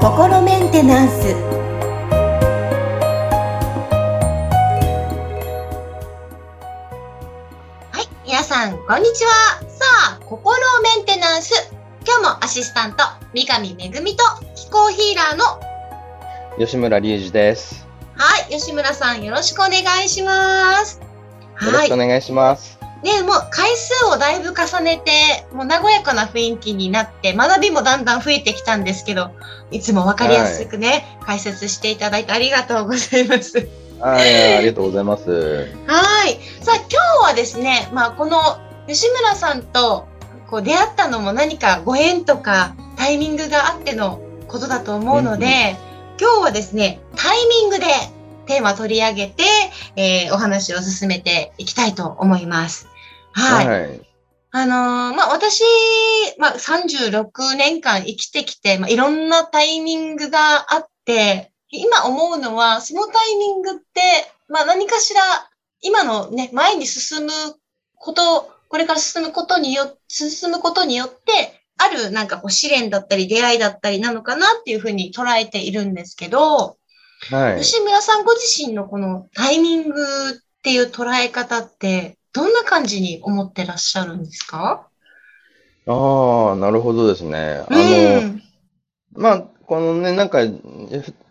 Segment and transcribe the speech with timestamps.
[0.00, 1.34] 心メンテナンス
[7.92, 9.60] はい、皆さん、こんにちは。
[9.68, 9.84] さ
[10.14, 10.56] あ、心
[10.96, 11.52] メンテナンス。
[12.06, 14.24] 今日もアシスタント、三上めぐみと
[14.54, 15.44] 気候ヒーラーの、
[16.58, 17.86] 吉村隆二です。
[18.14, 21.00] はい、吉村さん、よろしくお願いします。
[21.54, 21.96] はいよろしくお。
[21.96, 22.83] 願いします。
[23.04, 29.30] ね、もう回数をだいぶ重ねて、もう和やかな雰囲気になって、学びもだんだん増えてきたんですけど、
[29.70, 33.68] いつもわかりやすくね、解説していただいてありがとうございます。
[34.00, 35.30] はい、ありがとうございます。
[35.86, 36.40] はい。
[36.62, 36.86] さあ、今
[37.20, 38.40] 日はですね、まあ、この
[38.88, 40.08] 吉村さんと
[40.50, 45.52] こう出会ったのも何かご縁とかタイミングがあってのことだと思うので、うんう
[46.20, 47.86] 今日はですね、タイミングで
[48.46, 49.42] テーマ取り上げて、
[49.96, 52.93] えーお話を進めていきたいと思います。
[53.34, 53.68] はい。
[53.68, 54.00] はい。
[54.56, 55.62] あのーまあ、私、
[56.38, 64.00] まあ、36年間生きてきて、まあ、いろんなタイミングがあって、今思うのは、そのタイミングって、
[64.48, 65.20] まあ、何かしら、
[65.80, 67.32] 今のね、前に進む
[67.96, 76.76] こと、これから進むことによ、進むことによって、あるなんかこう試練だったり出会いだったりなのかなっていうふうに捉えているんですけど、
[77.30, 77.60] はい。
[77.60, 84.86] 吉村さんご自身のこのタイミングっていう捉え方って、どんな感じに思ってらっしゃるんですか？
[85.86, 87.64] ああ、なるほどですね。
[87.68, 88.42] あうの、ん。
[89.14, 90.40] まあ、このね、なんか、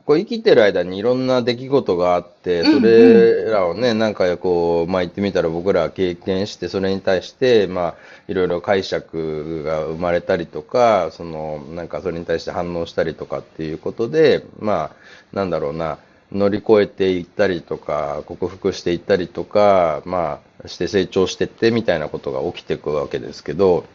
[0.06, 7.96] こう生きてる間にいろんな出来事があって、それらをね、なんかこう、まあ言ってみたら僕らは経験して、それに対して、まあ、
[8.28, 15.98] いろいろ解釈が生まれたりとか、その、なんかそれに対して反応したりとかっていうことで、まあ、なんだろうな、
[16.34, 23.86] 乗り越えていったりとか、克服していったりとか、まあ、して成長してってみたいなことが起きていくわけですけど、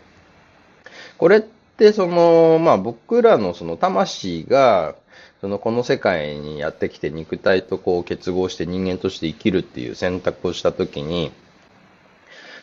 [1.19, 4.95] これってその、まあ僕らのその魂が、
[5.41, 11.33] そのこの世界にやってきて肉体とこう結合して人間として生きるっていう選択をしたときに、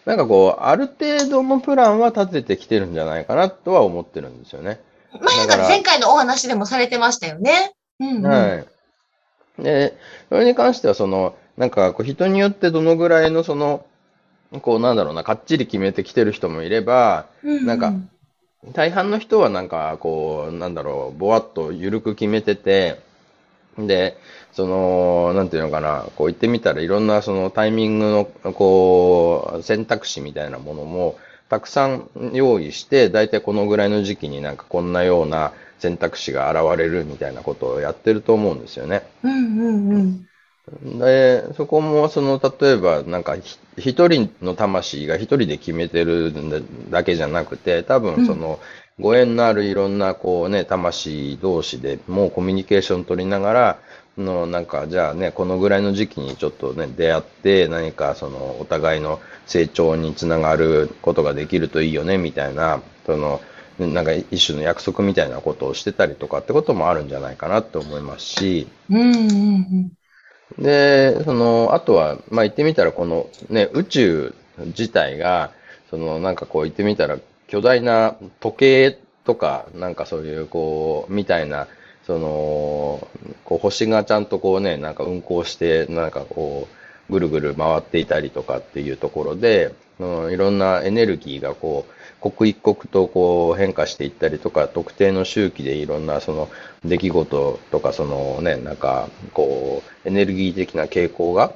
[0.06, 4.80] なんかこう、ある程度のプランは立ててきてるんじゃないかなとは思ってるんですよね。
[5.68, 7.74] 前回のお話でもされてましたよね。
[8.00, 8.26] うん、うん。
[8.26, 8.75] はい。
[9.60, 9.98] で、
[10.30, 13.86] それに関しては、その、なんか、こう、人によってどのぐらいの、その、
[14.62, 17.94] こう、なんだろうな、かっちり決めてきてる人もいれば、うなんか
[18.74, 23.00] 大半の人はなんか、こう、なんだろう、ぼわっと緩く決めてて、
[23.78, 24.18] で、
[24.54, 31.18] その、なんていうのかな、こう言ってみたらいろんなそのタイミングの、こう、選択肢みたいなものも、
[31.50, 39.04] たくさん用意して、だいたいこのぐらいの時期になんかこんなような選択肢が現れるみたいなことをやってると思うんですよね。
[39.24, 40.26] うんうんうん。
[41.00, 46.34] で、そこも、その、例えば、なんか、ひ一人の魂が一人で決めてる
[46.90, 48.60] だけじゃなくて、多分、その、
[49.00, 53.80] ご縁のあるいろんな、こうね、魂同士でもうコミュニケーション取りながら、
[54.18, 63.42] の、なんか、じゃあね、このぐらいの時期にちょっとね、出会って、何か、その、お互いの成長につながることができるといいよね、みたいな、その、
[63.80, 69.12] なんか一種の約束みたいなことをしてたりとかってこともあるんじゃないかなって思いますし、うんうん
[70.58, 70.64] うん。
[70.64, 75.52] で、その、あとは、まあ、言ってみたら、このね、宇宙自体が、
[75.90, 81.68] その、なんかこう言ってみたら、巨大な時計とか、なんかそういう、こう、みたいな、
[82.06, 83.08] その、
[83.44, 86.68] こう、星がちゃんとこうね、なんか運行して、なんかこ
[87.10, 91.95] う、ぐるぐる回っていたりとかっていうところで、うん、いろんなエネルギーがこう、
[92.26, 96.50] 刻一刻とこう変化していったりとか、特定の周期でいろんなその
[96.84, 101.54] 出来事とか、そのね、なんかこう、エネルギー的な傾向が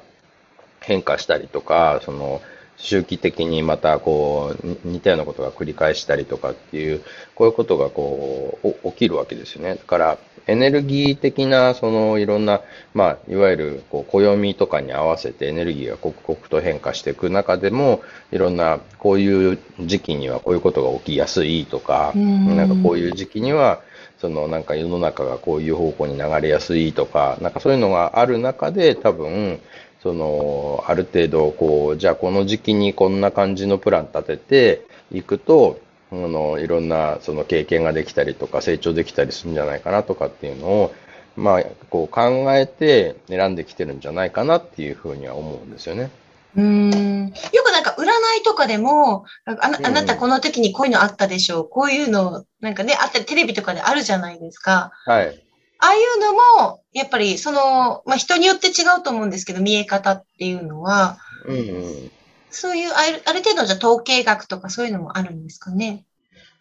[0.80, 2.40] 変化したりとか、その
[2.76, 7.02] 周期的にまたこう、似たようなことが繰り返したりとかっていう、
[7.34, 9.74] こういうことがこう、起きるわけですよね。
[9.74, 12.60] だから、エネルギー的な、そのいろんな、
[12.94, 18.02] まあ、いわゆる、こう、暦とかに合わせてエネルギーが刻々と変化していく中でも、
[18.32, 22.56] いろんな、こういう時期にはこういうことが起きやすいとか、うん。
[22.56, 23.80] なんかこういう時期には、
[24.20, 29.60] そのなんか世の中がこういう方向に流れやすいとか、なんかそういうのがある中で多分、
[30.02, 34.82] その、ある程度、こう、じゃあこの時期にこんな感じのプラン立てて
[35.12, 35.78] いくと、
[36.12, 40.94] あの、いろんなその経験ができたりとか成長できたりするんじゃないかなとかっていうのを、
[41.36, 42.22] まあ、こう考
[42.54, 46.10] えて選んできてるんじゃないかなっていうふうには思うんですよね。
[46.56, 48.04] うーんよくなんか占
[48.40, 51.68] いとかでも、あなうんあなたこの時にこういうのあったでしょう。
[51.68, 54.90] こういうの、なんかね、あったりテレビとかであるじゃないですか。
[55.06, 55.42] はい。
[55.78, 62.10] ああいうのも、やっぱりその、まあ、人によって違うと思うんですけど、見え方っていうのは、うんうん。
[62.50, 66.04] そういうある、ある程度じゃ統計学とかそういうのもあるんですかね。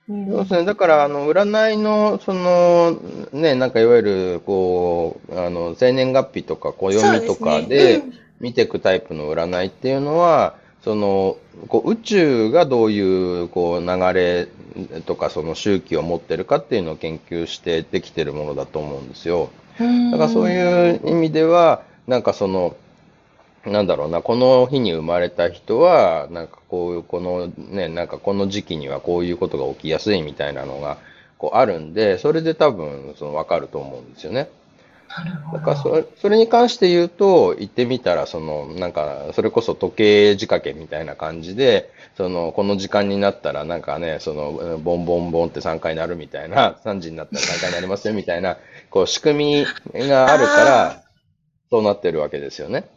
[0.07, 0.65] そうですね。
[0.65, 2.99] だから、あの、占いの、その、
[3.31, 8.01] ね、なんかいわゆる、こう、あの、生年月日とか暦とかで
[8.39, 11.37] 見ていくタイプの占いっていうのは、その、
[11.67, 14.47] こう宇宙がどういう、こう、流れ
[15.05, 19.49] とか、その周期を持ってるかっていうのを研究してできてるものだと思うんですよ。
[20.11, 22.75] だからそういう意味では、なんかその、
[23.65, 30.97] なんだろうな、この日に生まれた人は、なんかこういう、このね、なんかこの時期にはこういうことが起きやすいみたいなのが、
[31.37, 34.49] こうあるんで、それで多分、そのわかると思うんですよね。
[35.51, 48.57] だからそれ、それに関して言うと、行ってみたら、その、なんか、それこそ時計仕掛けみたいな感じで、その、この時間になったら、なんかね、その、ボンボンボンって3回なるみたいな、 3時になったら3回になりますよみたいな、
[48.91, 51.03] こう、仕組みがあるから、
[51.71, 52.87] そうなってるわけですよね。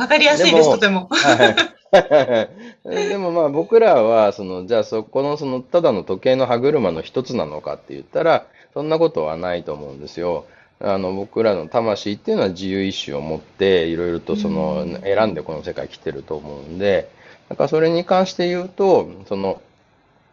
[0.00, 1.08] わかりやすいです、とても。
[1.10, 1.56] はい。
[2.88, 10.46] でもまあ僕らは、その、じゃあそこの、その、ただの時計の歯車の一つなのかって言ったら、そんなことはないと思うんですよ。
[10.80, 17.10] あの、僕らの魂っていうのは自由意志を持って、いろいろとその、選んでこの世界来てると思うんで、
[17.50, 19.60] なんかそれに関して言うと、その、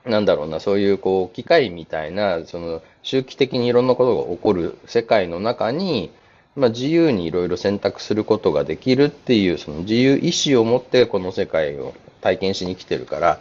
[0.05, 6.11] なんだろうな、そういうこう、機械みたいな、その、周期的にいろんなことが起こる世界の中に、
[6.57, 13.39] まあ、自由にいろいろ選択することができるっていう、その自由意志を持ってこの世界を体験しに来てるから、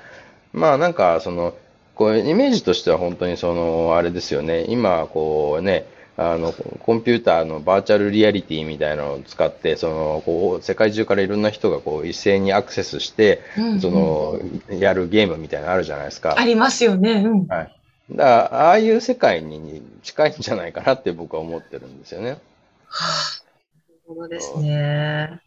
[0.52, 1.54] まあなんかその、
[1.94, 5.86] こうイメージとしては本当にその、あれですよね、今こうね、
[6.18, 14.40] あの、コンピューターのバーチャルリアリティみたいなのを使って、その、こう、世界中からいろんな人がこう、一斉にアクセスして、うんうん、その、
[14.70, 16.34] やるゲームみたいなのあるじゃないですか。
[16.38, 17.12] ありますよね。
[17.12, 17.46] うん。
[17.46, 17.72] はい。
[18.12, 22.38] だから、ああいう世界に近いんじゃないかなって僕は思ってるんですよね。
[22.88, 23.42] はあ、
[23.88, 25.40] なるほどですね。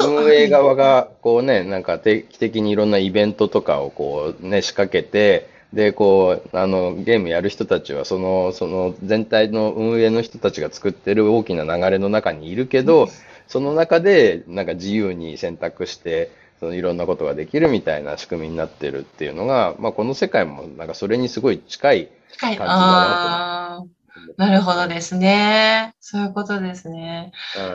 [0.00, 13.08] 運営側が、こうね、なんか定期的にいろんなイベントとかをこうね、仕掛けて、で、こう、あの、ゲームやる人たちは、その、その全体の運営の人たちが作ってる大きな流れの中にいるけど、
[13.48, 16.30] その中で、なんか自由に選択して、
[16.60, 22.08] そのいろんなことができるみたいな仕組みになってるっていうのが、まあ、この世界もなんかそれにすごい近い
[22.40, 24.03] 感じだなと。
[24.36, 25.94] なるほどですね。
[26.00, 27.32] そういうことですね。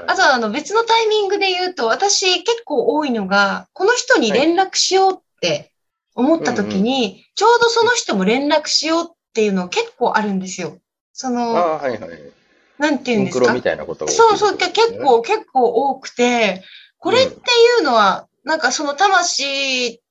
[0.07, 5.71] あとは、あの、別のタイミングで言うと、私結構多いのが、この人に連絡しようって
[6.15, 10.77] 思った時に、はいうんうん、ちょうどその人も連絡しようっていうの結構あるんですよ。
[11.13, 12.09] その、はいはい。
[12.77, 13.53] なんていうんですか？
[13.53, 16.63] みたいなことが、ね、そうそう、結構、結構多くて、
[16.97, 17.38] これってい
[17.81, 20.01] うのは、うん、なんかその魂、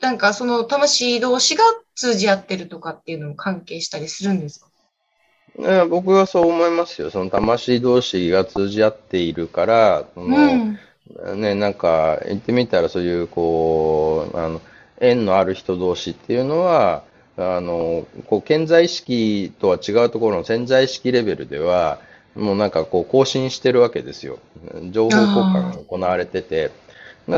[0.00, 1.64] なんかその魂同士が
[1.94, 4.65] 通じ合ってるとかっていうのも関係したりするんですか？
[5.88, 7.10] 僕はそう思いますよ。
[7.10, 10.36] その魂同士が通じ合っているから、その、
[11.24, 14.60] うん、ね、なんか言ってみたらそういうこう、あの、
[15.00, 17.04] 縁のある人同士っていうのは、
[17.38, 22.00] あの、こう、潜在意識とは違うところの潜在意識レベルでは、
[22.34, 24.38] もうなんかこう、更新してるわけですよ。
[24.90, 26.70] 情報交換が行われてて、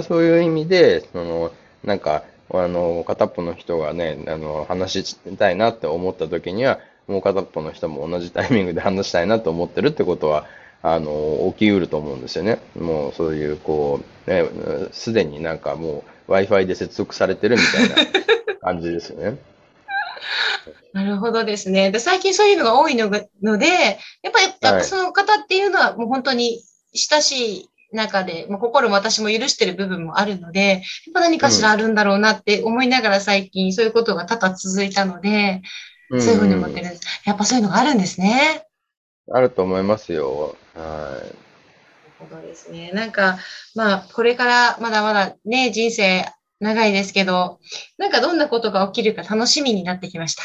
[0.02, 1.52] そういう意味で、その、
[1.84, 6.78] なんか、あの、片っぽの人がね、あの、話したいなって思った時には、
[7.08, 10.46] もう片っぽの人も同じタイミングで話したいなと思ってるってことは、
[10.82, 12.60] あの、起きうると思うんですよね。
[12.78, 14.44] もうそういう、こう、ね、
[14.92, 17.96] すでになんかもう Wi-Fi で接続されてるみたいな
[18.60, 19.38] 感じですよね。
[20.92, 21.90] なるほどですね。
[21.90, 23.10] で最近そういうのが多いの
[23.42, 23.66] ので、
[24.22, 26.62] やっぱりその方っていうのはもう本当に
[26.94, 30.80] 親しい中で、もう心も私も許してる部分もあるので、やっ
[31.14, 35.62] ぱ何かしらあるんだろうなって思いながら最近そういうことが多々続いたので、
[36.10, 37.02] そういうふうに思ってるんです。
[37.24, 38.66] やっぱそういうのがあるんですね。
[39.30, 40.56] あると思いますよ。
[40.74, 40.82] はい。
[40.82, 41.34] なる
[42.18, 42.92] ほどですね。
[42.92, 43.38] なんか、
[43.74, 46.24] まあ、これからまだまだね、人生
[46.60, 47.58] 長いですけど、
[47.98, 50.44] なんかどんなことが起きるか楽しみになってきました。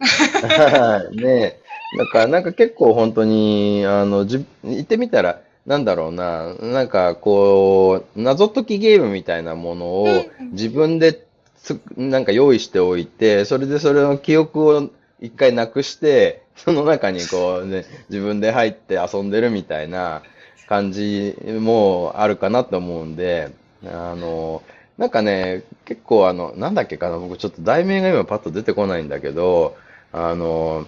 [1.10, 1.58] ね
[1.98, 11.26] なんか、なんか結構本当に、あの、じ、言ってみたら、なんだろうな、なんかこう、謎解きゲームみたいなものを自分で
[11.62, 14.90] つなんか用意しておいて、それでそれの記憶を
[15.20, 20.22] 一回なくして、その中にこうね、自分で入って遊んでるみたいな
[20.68, 23.50] 感じもあるかなと思うんで、
[23.84, 24.62] あの、
[24.98, 29.76] なんかね、結構あの、なんだっけかな、僕ちょっと題名が今パッと出てこないんだけど、
[30.12, 30.86] あの、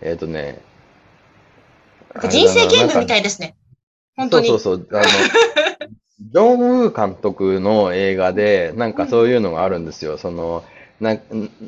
[0.00, 0.60] えっ、ー、とね、
[2.28, 3.56] 人生ゲームみたいですね。
[4.16, 4.48] 本当に。
[4.48, 5.00] そうそうそう。
[5.00, 5.04] あの、
[6.20, 10.18] ジョン・ウー監督の映画で、なんかそういうのがあるんですよ。
[10.18, 10.64] その、
[11.02, 11.18] な、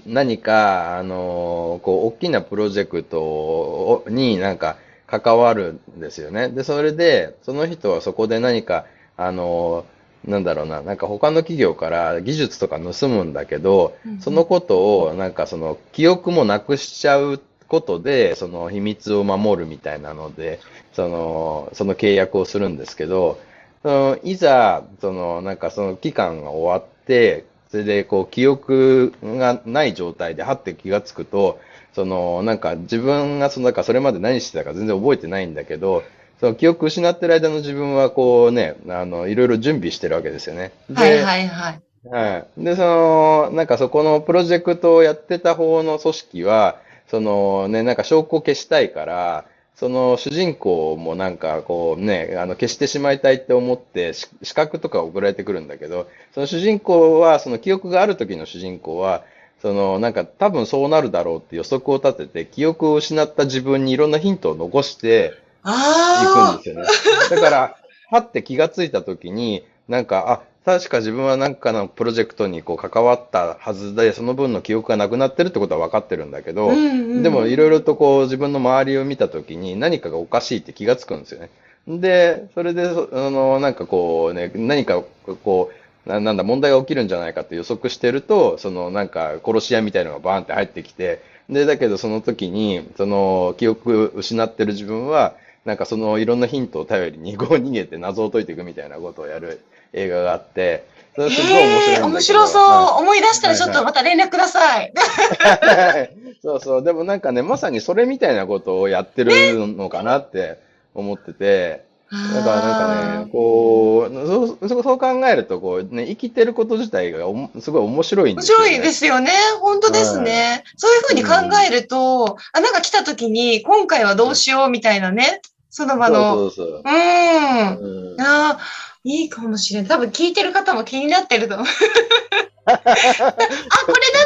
[0.07, 4.77] 何か、あの、こう、大きなプロジェクトになんか
[5.07, 6.49] 関わるんですよね。
[6.49, 8.87] で、それで、その人はそこで何か、
[9.17, 9.85] あの、
[10.25, 20.61] なんだろうな、なんか他の企業から技術とか盗むんだけど、うんうんそのことを、なんかその記憶もなくしちゃうことで、その秘密を守るみたいなので、
[20.93, 23.41] その、その契約をするんですけど、
[23.83, 31.59] そのいざ、その、なんかその期間が終わって、それでこう記憶がない状態ではって気がつくと、
[31.93, 36.05] その、なんか自分がその、なんかそれまで何してたか全然覚えてないんだけど、
[36.39, 40.71] その記憶失ってる間の自分はこうね、あの、いろいろ準備してるわけですよね。
[40.89, 41.81] ではいはいはい。
[42.09, 42.65] はい。
[42.65, 46.77] で、その、なんかそこのプロジェクトをやってた方の組織は、
[47.11, 59.25] そのね、なんか証拠を消したいから、その主人公もなんかこうね、あの消してしまいたいって思って、し資格とか送られてくるんだけど、その主人公は、その記憶がある時の主人公は、
[59.61, 66.85] そのなんか多分そうなるだろうって予測を立てて、記憶を失った自分にいろんなヒントを残して、行くんあですよね。
[67.31, 67.77] だから、
[68.11, 76.53] はって気がついたときに、なんか、あ、確か自分はなんかのプロジェクトにこう関わったはずで、その分の記憶がなくなってるってことは分かってるんだけあ。
[76.55, 81.51] ど、うんうんでもいろいろとこう自分の周りを見たときに何かがおかしいって気がつくんですよね。
[81.87, 85.03] で、それで、そあの、なんかこうね、何か
[85.45, 85.71] こ
[86.07, 99.61] う、ななんだ、問題が起きるんじゃないかって予測してると、そのなんか殺し屋みたいなのがバーンって入ってきて、で、だけどその時に、その記憶失ってる自分は、なんかそのいろんなヒントを頼りにこう逃げて謎を解いていくみたいなことをやる
[99.93, 102.07] 映画があって、それすごい面白いんだけへえ、ど。
[102.07, 102.63] 面白そう。
[102.63, 104.93] は思い出したらちょっとまた連絡ください。
[104.93, 106.83] い そうそう。
[106.83, 109.33] でもなんかね、まさにそれみたいなことをやってる
[109.69, 110.59] のかなって
[110.95, 117.27] 思ってて、だからなんかね、こう、そうそう考えると、こうね、生きてること自体が
[117.61, 118.65] すごい面白いん面ですよ、ね。
[118.67, 119.33] 白いですよね。
[119.61, 120.65] 本当ですね。
[120.77, 121.35] そういうふうに考
[121.67, 125.41] えると、あ、なんか来た時に、今回はどうしようみたいなね、
[125.77, 126.35] その場の。
[126.37, 126.83] そうそうそう。
[126.85, 128.13] うん。
[128.13, 128.59] うんああ、
[129.03, 129.89] いいかもしれない。
[129.89, 131.67] 多分聞いてる方も気になってると思う。
[132.67, 132.95] あ、これだっ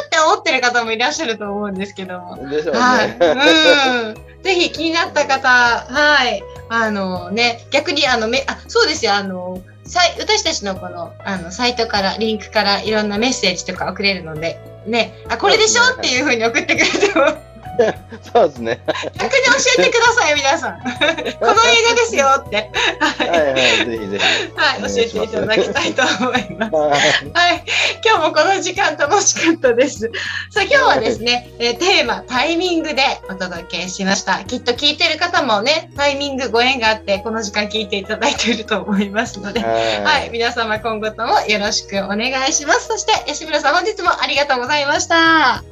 [0.09, 2.37] て思ってる方もいらっしゃると思うんですけども。
[2.49, 2.79] でしょうね。
[2.79, 3.07] はい。
[3.09, 4.43] うん。
[4.43, 6.43] ぜひ気になった方、はい。
[6.69, 15.95] あのね、逆にあの、め、あ、そうですよ、あの、さい私たちのこの、あの、サイトから、リンクからいろんなメッセージとか送れるので、ね、あ、これでしょ？
[15.97, 17.48] っていうふうに送ってくれても、
[18.33, 18.81] そうですね。
[19.17, 20.79] 逆に教えてください、皆さん。
[21.39, 22.71] この映画ですよって。
[22.99, 23.25] は。
[23.25, 24.23] はいいはい、ぜひぜひ。
[24.55, 26.75] はい、教えていただきたいと思います。
[26.75, 27.63] はいはい。
[28.05, 30.11] 今日もこの時間楽しかったです。
[30.49, 34.43] さあ今日はですね、えーテーマ、タイミングでお届けしました。
[34.43, 40.29] きっと聞いてる方もね、タイミングご縁があって、この時間聞いていただいていると思いますので、はい。
[40.31, 42.87] 皆様今後ともよろしくお願いします。
[42.87, 45.63] そして、吉村さん本日もありがとうございました。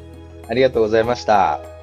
[0.50, 1.77] ありがとうございました。